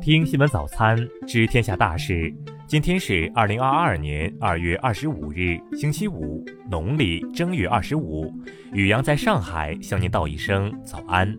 [0.00, 0.96] 听新闻早餐，
[1.26, 2.32] 知天下大事。
[2.66, 8.32] 今天是二零二二年二月二十五日，星期五，农历正月二十五。
[8.72, 11.36] 雨阳在上海向您道一声早安。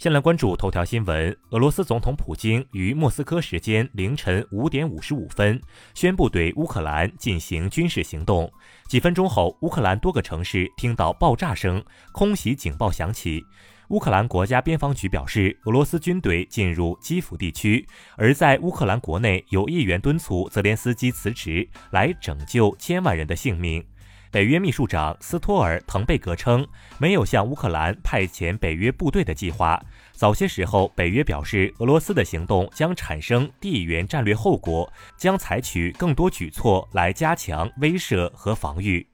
[0.00, 1.36] 先来关注头条新闻。
[1.50, 5.60] 俄罗斯总统普京于莫斯科时间凌晨五点五十五分
[5.92, 8.50] 宣布对乌克兰进行军事行动。
[8.88, 13.44] 几分钟后，乌克兰多个城市听到爆炸声，空袭警报响起。
[13.90, 17.86] 乌克兰国家边防局表示，俄罗斯军队进入基辅地区。
[18.16, 23.84] 而在乌克兰国内，有议员敦促泽连斯基辞职，来拯救千万人的性命。
[24.32, 26.64] 北约秘书长斯托尔滕贝格称，
[26.98, 29.82] 没有向乌克兰派遣北约部队的计划。
[30.12, 39.04] 早些时候，北约表示，俄罗斯的行动将产生地缘战略后果，将采取更多举措来加强威慑和防御。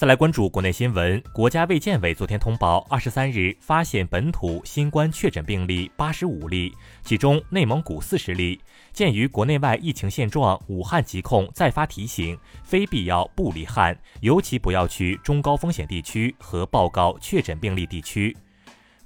[0.00, 8.58] 再来关注国内新闻，国家卫健委昨天通报，二十三日发现本土新冠确诊病例八十五例，其中内蒙古四十例。
[8.94, 18.34] 鉴于国内外疫情现状，武汉疾控再发提醒，非必要不离汉，尤其不要去中高风险地区和报告确诊病例地区。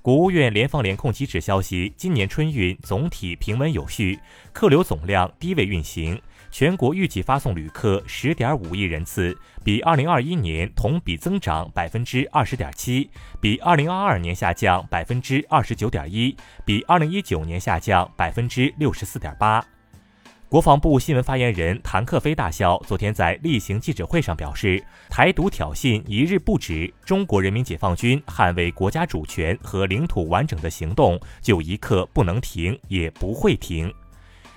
[0.01, 4.21] 国务院联防联控机制消息，今年春运总体平稳有序，
[4.53, 6.21] 客流总量低位运行。
[6.55, 19.67] 全国预计发送旅客十点五亿人次，比二零二一年同比增长百分之二十点七，比二零二二年下降百分之二十九点一，比二零一九年下降百分之六十四点八。
[20.49, 24.81] 国防部新闻发言人谭克飞大校昨天在例行记者会上表示，
[25.11, 33.93] 台独挑衅一日不止，中国人民解放军捍卫国家主权和领土完整的行动就一刻不能停，也不会停。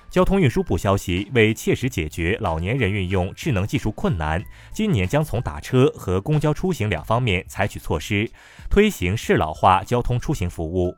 [0.10, 8.30] 交通运输部消息，为切实解决老年人运用智能技术困难，今年将从打车和公交出行两方面采取措施，
[8.70, 10.96] 推行适老化交通出行服务。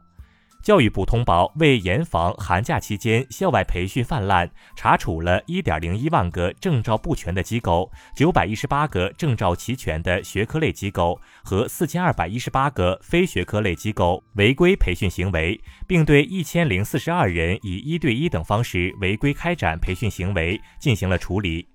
[0.70, 21.68] 教育部通报，为严防寒假期间校外培训泛滥，查处了1.01万个证照不全的机构、918个证照齐全的学科类机构和4218个非学科类机构违规培训行为，并对1042人以一对一等方式违规开展培训行为进行了处理。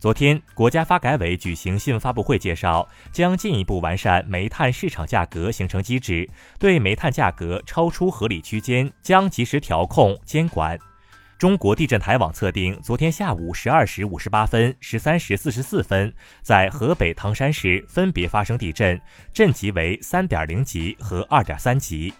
[0.00, 6.26] 昨天，国家发改委举行新闻发布会，介绍将进一步完善煤炭市场价格形成机制，
[6.58, 10.78] 对煤炭价格超出合理区间将及时调控监管。
[11.36, 18.98] 中国地震台网测定，昨天下午十二时五十八分、十三时四十四分，在河北唐山市分别发生地震，
[19.34, 22.10] 震级为三点零级和二点三级。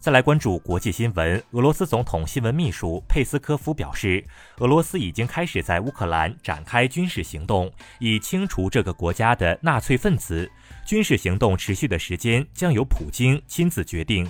[0.00, 1.42] 再来关注国际新闻。
[1.50, 4.24] 俄罗斯总统新闻秘书佩斯科夫表示，
[4.58, 10.48] 俄罗斯已经开始在乌克兰展开军事行动，以清除这个国家的纳粹分子。
[10.86, 14.24] 军事行动持续的时间将由普京亲自决定。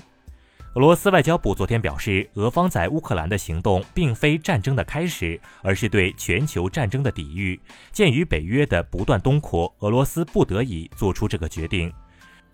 [0.75, 7.61] 俄罗斯外交部昨天表示，俄方在乌克兰的行动并非战争的开始，而是对全球战争的抵御。
[7.93, 11.93] 鉴于北约的不断东扩，俄罗斯不得已做出这个决定。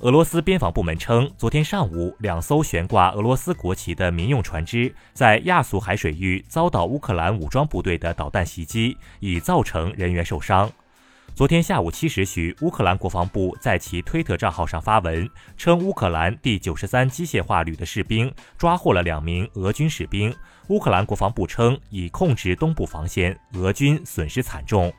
[0.00, 10.71] 俄罗斯边防部门称，昨天上午，两艘悬挂俄罗斯国旗的民用船只在亚速海水域遭到乌克兰武装部队的导弹袭击，已造成人员受伤。
[11.33, 20.34] 昨天下午七时许，乌克兰国防部在其推特账号上发文称，乌克兰第九十三机械化旅的士兵抓获了两名俄军士兵。
[20.69, 24.93] 乌克兰国防部称，已控制东部防线，俄军损失惨重。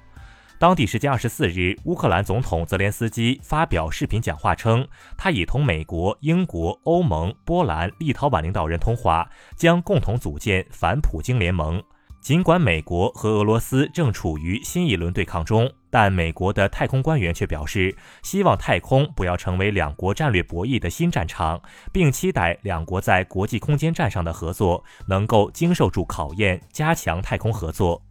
[0.57, 11.83] 当地时间二十四日，乌克兰总统泽连斯基发表视频讲话称，他已同美国、英国、欧盟、波兰、立陶宛领导人通话，将共同组建反普京联盟。
[12.21, 21.61] 尽管美国和俄罗斯正处于新一轮对抗中，但美国的太空官员却表示，希望太空不要成为两国战略博弈的新战场，
[21.91, 28.01] 并期待两国在国际空间站上的合作能够经受住考验，加强太空合作。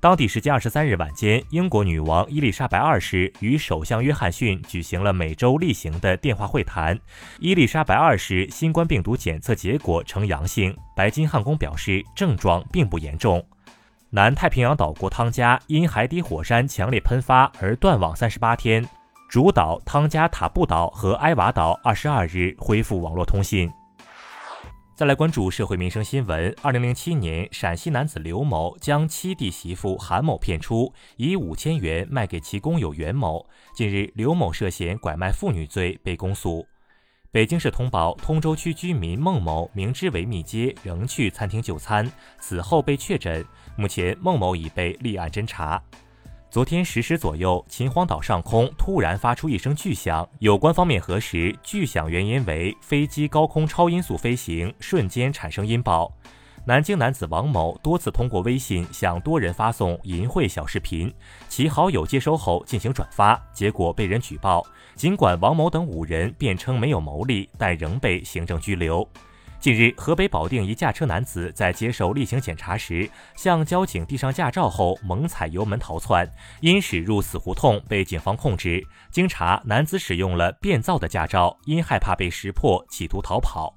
[0.00, 6.98] 当地时间二十三日晚间，英国女王伊丽莎白二世与首相约翰逊举行了每周例行的电话会谈。
[7.38, 13.46] 伊丽莎白二世新冠病毒检测结果呈阳性，白金汉宫表示症状并不严重。
[14.08, 18.82] 南太平洋岛国汤加因海底火山强烈喷发而断网三十八天，
[19.28, 23.70] 主岛汤加塔布岛和埃瓦岛二十二日恢复网络通信。
[25.00, 26.54] 再来关注社会民生新闻。
[26.60, 33.48] 二零零七年，陕西男子刘某将妻弟媳妇韩某骗出，以五千元卖给其工友袁某。
[33.74, 36.66] 近日，刘某涉嫌拐卖妇女罪被公诉。
[37.32, 42.06] 北京市通报，通州区居民孟某明知违密接，仍去餐厅就餐，
[42.38, 43.42] 此后被确诊。
[43.78, 45.82] 目前，孟某已被立案侦查。
[46.50, 56.12] 昨天十时左右，秦皇岛上空突然发出一声巨响，有关方面核实，巨响原因为飞机高空超音速飞行，瞬间产生音爆。
[56.64, 61.14] 南京男子王某多次通过微信向多人发送淫秽小视频，
[61.48, 64.66] 其好友接收后进行转发，结果被人举报。
[64.96, 69.08] 尽管王某等五人辩称没有牟利，但仍被行政拘留。
[69.60, 76.26] 近日，河北保定一驾车男子在接受例行检查时，向交警递上驾照后猛踩油门逃窜，
[76.62, 78.82] 因驶入死胡同被警方控制。
[79.10, 83.76] 经查，男子使用了变造的驾照，因害怕被识破，企图逃跑。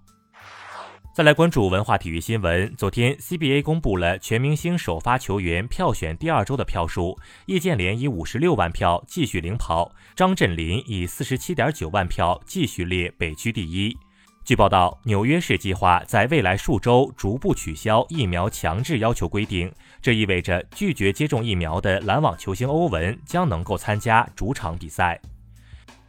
[1.13, 2.73] 再来关注文化体育新闻。
[2.77, 13.97] 昨天，CBA 公布了全明星首发球员票选第二周的票数，易建联以五十六万票继续领跑，张镇麟以四十七点九万票继续列北区第一。
[14.45, 25.17] 据报道，纽约市计划在未来数周逐步取消疫苗强制要求规定，这意味着拒绝接种疫苗的篮网球星欧文将能够参加主场比赛。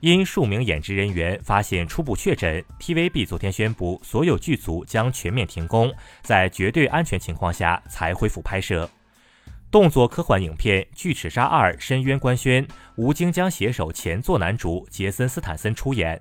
[0.00, 8.90] 因数名演职人员发现初步确诊，TVB 昨天宣布所有剧组将全面停工，在绝对安全情况下才恢复拍摄。
[9.70, 12.66] 动作科幻影片《巨齿鲨二：深渊》官宣，
[12.96, 16.20] 吴京将携手前作男主杰森斯坦森出演。